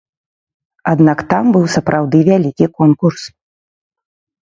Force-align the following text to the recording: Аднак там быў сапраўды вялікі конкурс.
Аднак 0.91 1.19
там 1.35 1.53
быў 1.57 1.65
сапраўды 1.75 2.25
вялікі 2.33 2.71
конкурс. 2.81 3.21